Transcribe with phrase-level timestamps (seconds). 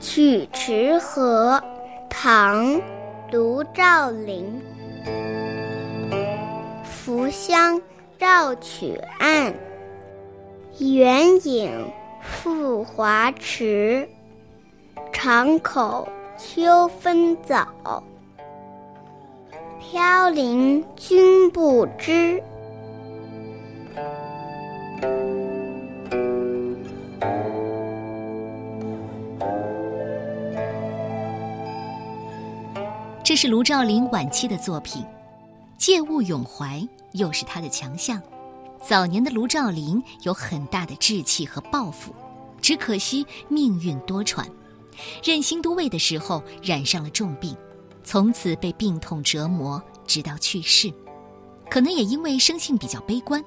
[0.00, 1.62] 曲池河，
[2.08, 2.80] 唐
[3.30, 4.62] 卢照邻。
[6.84, 7.80] 浮香
[8.18, 9.54] 绕曲岸，
[10.78, 11.90] 远影
[12.22, 14.08] 复华池。
[15.12, 18.02] 长口秋风早，
[19.80, 22.42] 飘零君不知。
[33.28, 35.04] 这是卢照邻晚期的作品，
[35.76, 36.82] 借物咏怀
[37.12, 38.18] 又是他的强项。
[38.82, 42.14] 早年的卢照邻有很大的志气和抱负，
[42.62, 44.46] 只可惜命运多舛。
[45.22, 47.54] 任新都尉的时候染上了重病，
[48.02, 50.90] 从此被病痛折磨，直到去世。
[51.68, 53.44] 可能也因为生性比较悲观，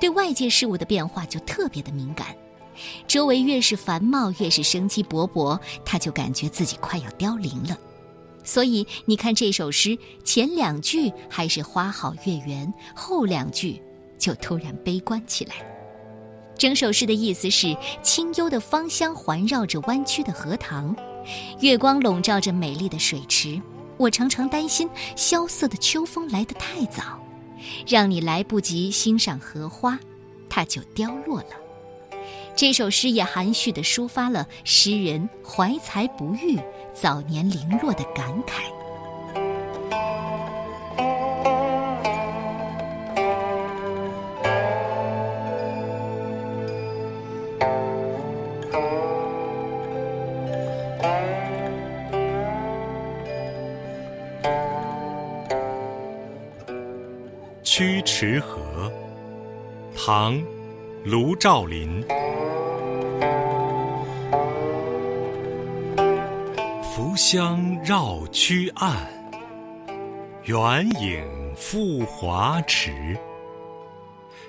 [0.00, 2.34] 对外界事物的变化就特别的敏感。
[3.06, 7.78] 周围越是繁茂，越是生机勃勃，他就感觉自己快要凋零了。
[8.50, 13.80] 所以你看这首诗，前两句还是花好月圆，后两句
[14.18, 15.54] 就突然悲观起来。
[16.58, 20.96] 整首诗的意思是：清幽的芳香环绕着弯曲的荷塘，
[21.60, 23.62] 月光笼罩着美丽的水池。
[23.96, 27.24] 我常常担心萧瑟的秋风来得太早，
[27.86, 29.96] 让你来不及欣赏荷花，
[30.48, 31.69] 它就凋落了。
[32.60, 36.60] 这首诗也含蓄地抒发了诗人怀才不遇。
[36.92, 38.70] 早年零落的感慨。
[57.62, 58.92] 曲池河，
[59.96, 60.38] 唐，
[61.06, 62.04] 卢照邻。
[67.00, 68.94] 浮香绕曲岸，
[70.44, 71.24] 远影
[71.56, 73.16] 复华池。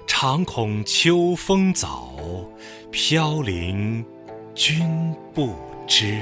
[0.06, 2.14] 常恐秋风早，
[2.92, 4.06] 飘零
[4.54, 5.56] 君不
[5.88, 6.20] 知。